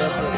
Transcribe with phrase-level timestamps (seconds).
[0.00, 0.37] Of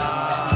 [0.00, 0.49] Allah